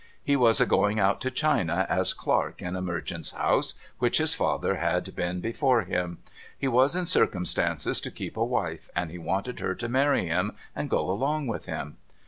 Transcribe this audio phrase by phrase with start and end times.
[0.27, 4.33] lie was a going out to China as clerk in a merchant's house, which his
[4.33, 6.17] father had been before him.
[6.57, 10.53] He was in circumstances to keep a wife, and he wanted her to marry him
[10.75, 11.97] and go along with him.